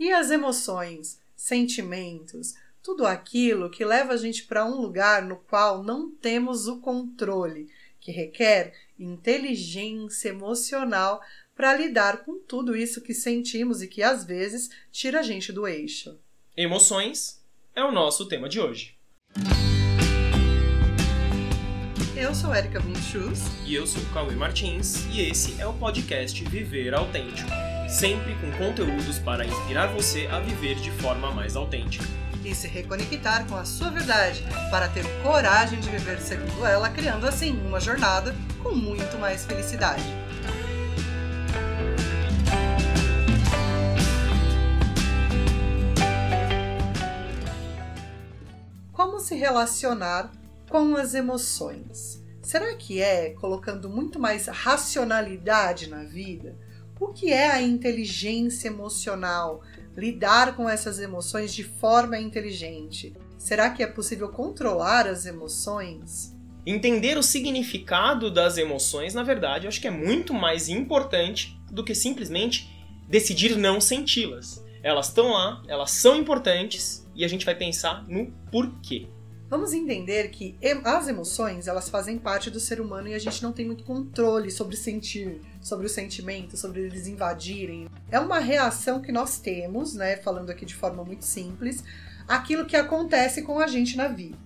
[0.00, 5.82] E as emoções, sentimentos, tudo aquilo que leva a gente para um lugar no qual
[5.82, 7.68] não temos o controle,
[8.00, 11.20] que requer inteligência emocional
[11.54, 15.68] para lidar com tudo isso que sentimos e que às vezes tira a gente do
[15.68, 16.18] eixo.
[16.56, 17.38] Emoções
[17.76, 18.96] é o nosso tema de hoje.
[22.16, 23.40] Eu sou Erika Bunchus.
[23.66, 25.04] E eu sou Cauê Martins.
[25.14, 30.76] E esse é o podcast Viver Autêntico sempre com conteúdos para inspirar você a viver
[30.76, 32.04] de forma mais autêntica.
[32.44, 37.26] E se reconectar com a sua verdade, para ter coragem de viver segundo ela, criando
[37.26, 40.04] assim uma jornada com muito mais felicidade.
[48.92, 50.30] Como se relacionar
[50.70, 52.24] com as emoções?
[52.40, 56.69] Será que é colocando muito mais racionalidade na vida?
[57.00, 59.62] O que é a inteligência emocional?
[59.96, 63.14] Lidar com essas emoções de forma inteligente.
[63.38, 66.36] Será que é possível controlar as emoções?
[66.66, 71.82] Entender o significado das emoções, na verdade, eu acho que é muito mais importante do
[71.82, 72.70] que simplesmente
[73.08, 74.62] decidir não senti-las.
[74.82, 79.08] Elas estão lá, elas são importantes e a gente vai pensar no porquê.
[79.50, 83.50] Vamos entender que as emoções, elas fazem parte do ser humano e a gente não
[83.50, 87.88] tem muito controle sobre sentir, sobre os sentimentos, sobre eles invadirem.
[88.12, 91.82] É uma reação que nós temos, né, falando aqui de forma muito simples,
[92.28, 94.38] aquilo que acontece com a gente na vida.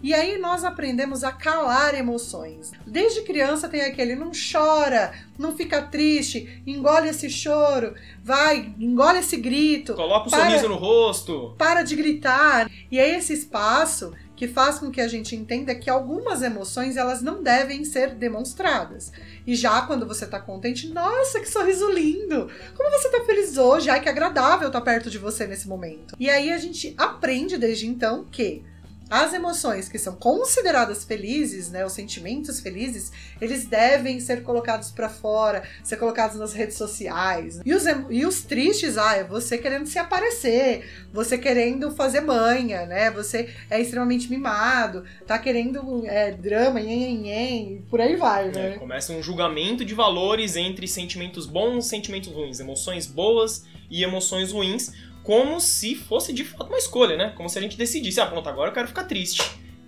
[0.00, 2.70] E aí nós aprendemos a calar emoções.
[2.86, 9.36] Desde criança tem aquele não chora, não fica triste, engole esse choro, vai, engole esse
[9.36, 9.94] grito.
[9.94, 11.54] Coloca o para, sorriso no rosto.
[11.58, 12.70] Para de gritar.
[12.90, 17.20] E aí esse espaço que faz com que a gente entenda que algumas emoções elas
[17.20, 19.10] não devem ser demonstradas.
[19.44, 22.48] E já quando você tá contente, nossa, que sorriso lindo!
[22.76, 23.90] Como você tá feliz hoje?
[23.90, 26.14] Ai, que agradável estar tá perto de você nesse momento.
[26.20, 28.62] E aí a gente aprende desde então que
[29.10, 35.08] as emoções que são consideradas felizes, né, os sentimentos felizes, eles devem ser colocados para
[35.08, 37.60] fora, ser colocados nas redes sociais.
[37.64, 42.86] E os, e os tristes, ah, é você querendo se aparecer, você querendo fazer manha,
[42.86, 43.10] né?
[43.10, 48.74] Você é extremamente mimado, tá querendo é, drama, nhen, nhen, por aí vai, né?
[48.74, 54.02] É, começa um julgamento de valores entre sentimentos bons e sentimentos ruins, emoções boas e
[54.02, 54.92] emoções ruins,
[55.28, 57.34] como se fosse de fato uma escolha, né?
[57.36, 59.42] Como se a gente decidisse, ah, pronto, agora eu quero ficar triste.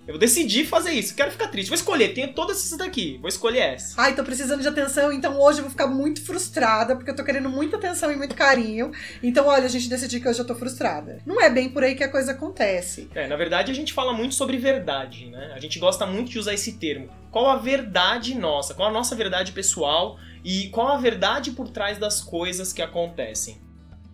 [0.07, 1.67] Eu decidi fazer isso, quero ficar triste.
[1.67, 3.99] Vou escolher, tenho todas essas daqui, vou escolher essa.
[3.99, 7.23] Ai, tô precisando de atenção, então hoje eu vou ficar muito frustrada, porque eu tô
[7.23, 8.91] querendo muita atenção e muito carinho.
[9.23, 11.17] Então, olha, a gente decidiu que hoje eu tô frustrada.
[11.25, 13.09] Não é bem por aí que a coisa acontece.
[13.15, 15.53] É, na verdade a gente fala muito sobre verdade, né?
[15.55, 17.09] A gente gosta muito de usar esse termo.
[17.31, 18.75] Qual a verdade nossa?
[18.75, 20.19] Qual a nossa verdade pessoal?
[20.43, 23.70] E qual a verdade por trás das coisas que acontecem?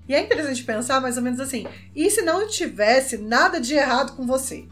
[0.07, 4.15] E é interessante pensar mais ou menos assim: e se não tivesse nada de errado
[4.15, 4.65] com você?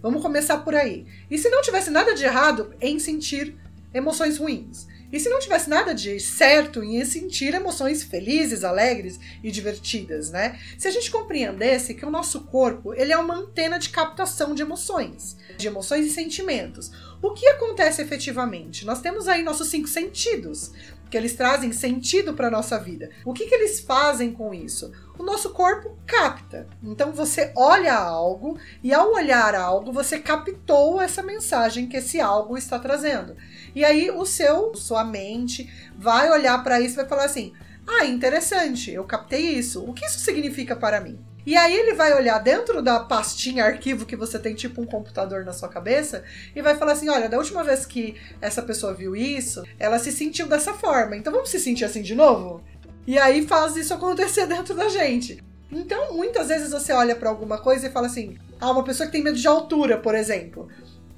[0.00, 1.06] Vamos começar por aí.
[1.30, 3.56] E se não tivesse nada de errado em sentir
[3.92, 4.86] emoções ruins?
[5.10, 10.60] E se não tivesse nada de certo em sentir emoções felizes, alegres e divertidas, né?
[10.76, 14.60] Se a gente compreendesse que o nosso corpo, ele é uma antena de captação de
[14.60, 16.92] emoções, de emoções e sentimentos.
[17.22, 18.84] O que acontece efetivamente?
[18.84, 20.72] Nós temos aí nossos cinco sentidos
[21.10, 23.10] que eles trazem sentido para nossa vida.
[23.24, 24.92] O que, que eles fazem com isso?
[25.18, 26.66] O nosso corpo capta.
[26.82, 32.56] Então você olha algo e ao olhar algo você captou essa mensagem que esse algo
[32.56, 33.36] está trazendo.
[33.74, 37.52] E aí o seu, sua mente vai olhar para isso e vai falar assim:
[37.86, 39.84] "Ah, interessante, eu captei isso.
[39.84, 44.04] O que isso significa para mim?" E aí ele vai olhar dentro da pastinha arquivo
[44.04, 46.22] que você tem, tipo um computador na sua cabeça,
[46.54, 50.12] e vai falar assim: olha, da última vez que essa pessoa viu isso, ela se
[50.12, 51.16] sentiu dessa forma.
[51.16, 52.62] Então vamos se sentir assim de novo?
[53.06, 55.42] E aí faz isso acontecer dentro da gente.
[55.72, 59.12] Então, muitas vezes você olha para alguma coisa e fala assim: ah, uma pessoa que
[59.12, 60.68] tem medo de altura, por exemplo.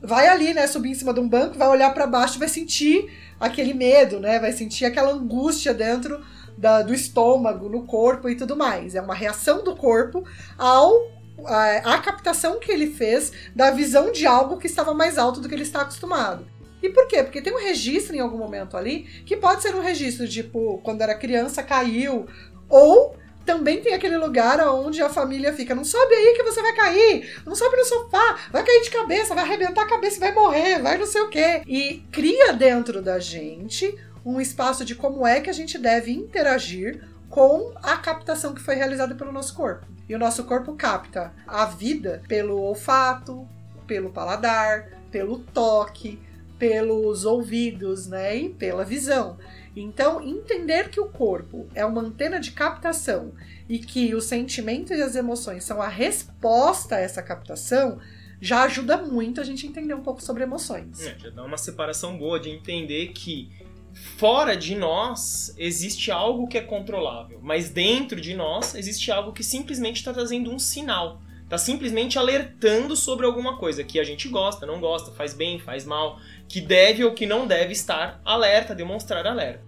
[0.01, 2.49] Vai ali, né, subir em cima de um banco, vai olhar para baixo e vai
[2.49, 4.39] sentir aquele medo, né?
[4.39, 6.25] Vai sentir aquela angústia dentro
[6.61, 8.95] da, do estômago, no corpo e tudo mais.
[8.95, 10.23] É uma reação do corpo
[10.59, 11.11] ao
[11.47, 15.49] a, a captação que ele fez da visão de algo que estava mais alto do
[15.49, 16.47] que ele está acostumado.
[16.83, 17.23] E por quê?
[17.23, 21.01] Porque tem um registro em algum momento ali que pode ser um registro, tipo, quando
[21.01, 22.27] era criança caiu,
[22.69, 26.75] ou também tem aquele lugar onde a família fica: não sobe aí que você vai
[26.75, 30.81] cair, não sobe no sofá, vai cair de cabeça, vai arrebentar a cabeça vai morrer,
[30.81, 31.63] vai não sei o quê.
[31.67, 33.95] E cria dentro da gente
[34.25, 38.75] um espaço de como é que a gente deve interagir com a captação que foi
[38.75, 39.87] realizada pelo nosso corpo.
[40.09, 43.47] E o nosso corpo capta a vida pelo olfato,
[43.87, 46.19] pelo paladar, pelo toque,
[46.59, 49.39] pelos ouvidos, né, e pela visão.
[49.75, 53.33] Então, entender que o corpo é uma antena de captação
[53.69, 58.01] e que os sentimentos e as emoções são a resposta a essa captação,
[58.41, 61.01] já ajuda muito a gente entender um pouco sobre emoções.
[61.07, 63.51] É, já dá uma separação boa de entender que
[63.95, 69.43] fora de nós existe algo que é controlável, mas dentro de nós existe algo que
[69.43, 71.21] simplesmente está trazendo um sinal.
[71.45, 75.85] Está simplesmente alertando sobre alguma coisa que a gente gosta, não gosta, faz bem, faz
[75.85, 79.65] mal, que deve ou que não deve estar alerta, demonstrar alerta.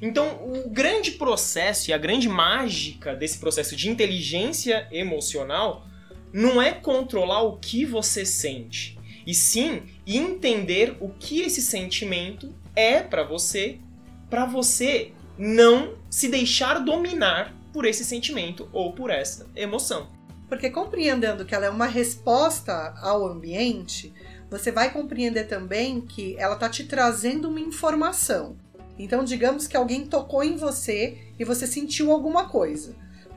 [0.00, 5.86] Então, o grande processo e a grande mágica desse processo de inteligência emocional
[6.32, 13.00] não é controlar o que você sente, e sim entender o que esse sentimento é
[13.00, 13.80] para você,
[14.30, 20.08] para você não se deixar dominar por esse sentimento ou por essa emoção.
[20.48, 24.14] Porque compreendendo que ela é uma resposta ao ambiente,
[24.48, 28.56] você vai compreender também que ela está te trazendo uma informação.
[28.98, 32.94] Então, digamos que alguém tocou em você e você sentiu alguma coisa.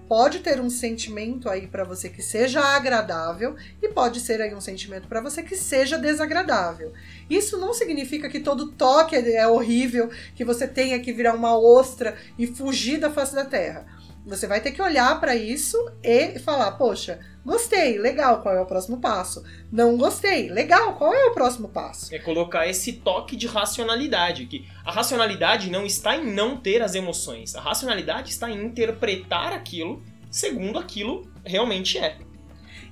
[0.09, 4.59] Pode ter um sentimento aí para você que seja agradável e pode ser aí um
[4.59, 6.91] sentimento para você que seja desagradável.
[7.29, 12.17] Isso não significa que todo toque é horrível, que você tenha que virar uma ostra
[12.39, 13.99] e fugir da face da terra
[14.30, 18.66] você vai ter que olhar para isso e falar: poxa, gostei, legal, qual é o
[18.66, 19.44] próximo passo?
[19.72, 22.14] Não gostei, legal, qual é o próximo passo?
[22.14, 26.94] É colocar esse toque de racionalidade, que a racionalidade não está em não ter as
[26.94, 32.18] emoções, a racionalidade está em interpretar aquilo segundo aquilo realmente é.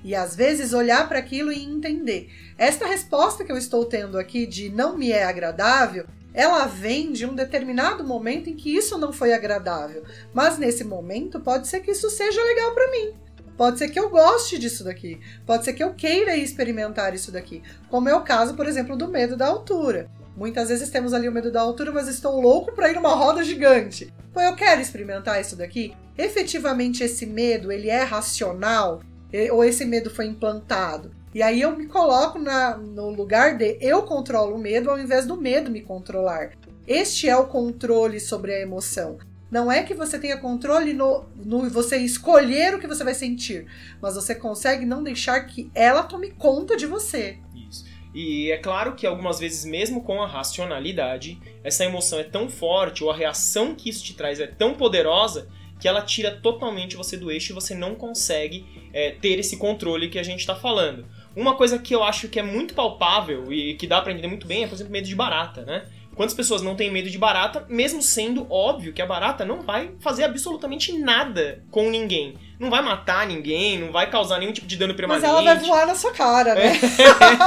[0.04, 2.30] E às vezes olhar para aquilo e entender.
[2.58, 6.06] Esta resposta que eu estou tendo aqui de não me é agradável
[6.38, 11.40] ela vem de um determinado momento em que isso não foi agradável, mas nesse momento
[11.40, 13.14] pode ser que isso seja legal para mim.
[13.58, 17.64] Pode ser que eu goste disso daqui, pode ser que eu queira experimentar isso daqui,
[17.90, 20.12] como é o caso, por exemplo, do medo da altura.
[20.36, 23.44] Muitas vezes temos ali o medo da altura, mas estou louco para ir numa roda
[23.44, 24.14] gigante.
[24.32, 25.96] Pô, eu quero experimentar isso daqui.
[26.16, 29.02] Efetivamente esse medo, ele é racional?
[29.52, 31.12] Ou esse medo foi implantado?
[31.38, 35.28] E aí eu me coloco na, no lugar de eu controlo o medo ao invés
[35.28, 36.54] do medo me controlar.
[36.88, 39.20] Este é o controle sobre a emoção.
[39.52, 43.68] Não é que você tenha controle no, no você escolher o que você vai sentir,
[44.02, 47.38] mas você consegue não deixar que ela tome conta de você.
[47.70, 47.86] Isso.
[48.16, 53.04] E é claro que algumas vezes, mesmo com a racionalidade, essa emoção é tão forte,
[53.04, 55.48] ou a reação que isso te traz é tão poderosa,
[55.80, 60.10] que ela tira totalmente você do eixo e você não consegue é, ter esse controle
[60.10, 61.06] que a gente está falando.
[61.38, 64.48] Uma coisa que eu acho que é muito palpável e que dá para entender muito
[64.48, 65.86] bem é, por exemplo, medo de barata, né?
[66.16, 69.92] Quantas pessoas não têm medo de barata, mesmo sendo óbvio que a barata não vai
[70.00, 72.34] fazer absolutamente nada com ninguém.
[72.60, 75.28] Não vai matar ninguém, não vai causar nenhum tipo de dano permanente.
[75.28, 76.74] Mas ela vai voar na sua cara, né?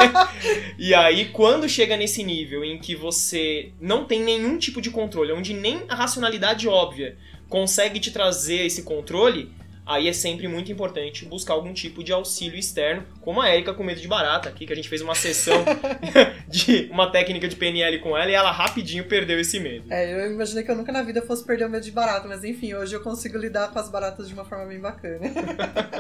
[0.78, 5.32] e aí, quando chega nesse nível em que você não tem nenhum tipo de controle,
[5.32, 9.50] onde nem a racionalidade óbvia consegue te trazer esse controle,
[9.90, 13.82] aí é sempre muito importante buscar algum tipo de auxílio externo, como a Erika com
[13.82, 15.64] medo de barata aqui, que a gente fez uma sessão
[16.48, 19.92] de uma técnica de PNL com ela e ela rapidinho perdeu esse medo.
[19.92, 22.44] É, eu imaginei que eu nunca na vida fosse perder o medo de barata, mas
[22.44, 25.20] enfim, hoje eu consigo lidar com as baratas de uma forma bem bacana.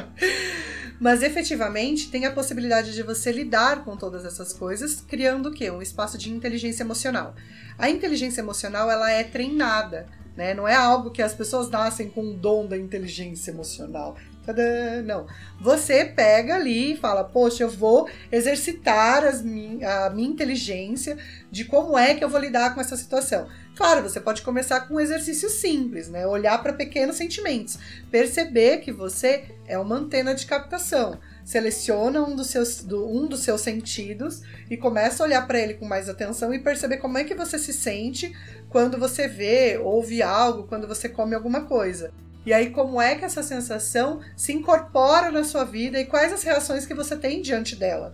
[1.00, 5.68] mas efetivamente tem a possibilidade de você lidar com todas essas coisas, criando o quê?
[5.70, 7.34] Um espaço de inteligência emocional.
[7.76, 10.06] A inteligência emocional, ela é treinada
[10.40, 10.54] né?
[10.54, 14.16] Não é algo que as pessoas nascem com um dom da inteligência emocional.
[14.46, 15.02] Tadã!
[15.02, 15.26] Não.
[15.60, 21.18] Você pega ali e fala, poxa, eu vou exercitar as min a minha inteligência
[21.50, 23.48] de como é que eu vou lidar com essa situação.
[23.80, 26.26] Claro, você pode começar com um exercício simples, né?
[26.26, 27.78] Olhar para pequenos sentimentos,
[28.10, 33.40] perceber que você é uma antena de captação seleciona um dos seus, do, um dos
[33.40, 37.24] seus sentidos e começa a olhar para ele com mais atenção e perceber como é
[37.24, 38.36] que você se sente
[38.68, 42.12] quando você vê, ouve algo, quando você come alguma coisa.
[42.44, 46.42] E aí, como é que essa sensação se incorpora na sua vida e quais as
[46.42, 48.12] reações que você tem diante dela?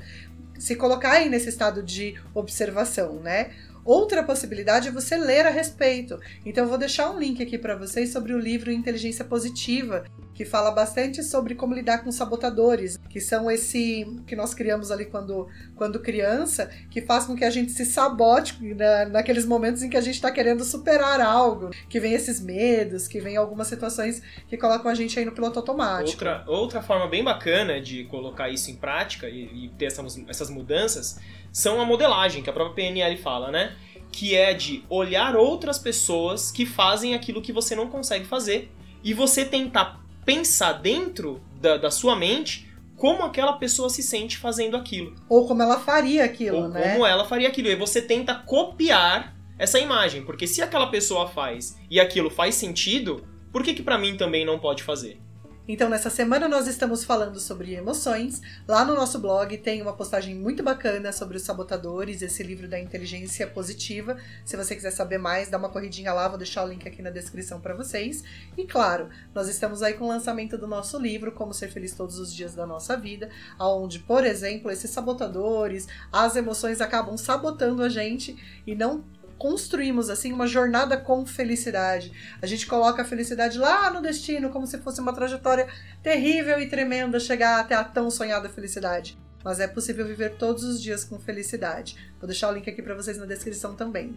[0.57, 3.51] Se colocar aí nesse estado de observação, né?
[3.87, 6.19] Outra possibilidade é você ler a respeito.
[6.45, 10.05] Então eu vou deixar um link aqui para vocês sobre o livro Inteligência Positiva,
[10.37, 15.07] que fala bastante sobre como lidar com sabotadores, que são esse que nós criamos ali
[15.07, 19.89] quando, quando criança, que faz com que a gente se sabote na, naqueles momentos em
[19.89, 24.23] que a gente está querendo superar algo, que vem esses medos, que vem algumas situações
[24.47, 26.11] que colocam a gente aí no piloto automático.
[26.11, 30.51] Outra, outra forma bem bacana de colocar isso em prática e, e ter essas, essas
[30.51, 31.19] mudanças
[31.51, 33.75] são a modelagem, que a própria PNL fala, né?
[34.13, 38.71] Que é de olhar outras pessoas que fazem aquilo que você não consegue fazer
[39.03, 44.77] e você tentar pensar dentro da, da sua mente como aquela pessoa se sente fazendo
[44.77, 45.15] aquilo.
[45.29, 46.93] Ou como ela faria aquilo, ou né?
[46.93, 47.69] como ela faria aquilo.
[47.69, 53.27] E você tenta copiar essa imagem, porque se aquela pessoa faz e aquilo faz sentido,
[53.53, 55.21] por que que para mim também não pode fazer?
[55.69, 58.41] Então, nessa semana nós estamos falando sobre emoções.
[58.69, 62.79] Lá no nosso blog tem uma postagem muito bacana sobre os sabotadores, esse livro da
[62.79, 64.17] inteligência positiva.
[64.45, 67.11] Se você quiser saber mais, dá uma corridinha lá, vou deixar o link aqui na
[67.11, 68.23] descrição para vocês.
[68.57, 72.21] E claro, nós estamos aí com o lançamento do nosso livro, Como Ser Feliz Todos
[72.21, 77.89] os Dias da Nossa Vida, onde, por exemplo, esses sabotadores, as emoções acabam sabotando a
[77.89, 79.05] gente e não
[79.39, 82.13] construímos assim uma jornada com felicidade.
[82.41, 85.69] A gente coloca a felicidade lá no destino, como se fosse uma trajetória
[86.03, 89.19] terrível e tremenda chegar até a tão sonhada felicidade.
[89.45, 91.97] Mas é possível viver todos os dias com felicidade.
[92.21, 94.15] Vou deixar o link aqui para vocês na descrição também.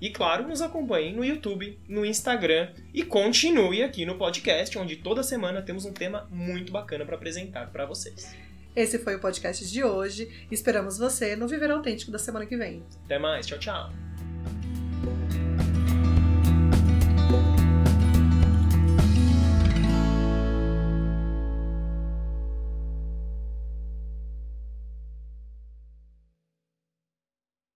[0.00, 5.22] E claro, nos acompanhe no YouTube, no Instagram e continue aqui no podcast, onde toda
[5.22, 8.34] semana temos um tema muito bacana para apresentar para vocês.
[8.74, 10.46] Esse foi o podcast de hoje.
[10.50, 12.82] Esperamos você no Viver Autêntico da semana que vem.
[13.04, 14.11] Até mais, tchau, tchau.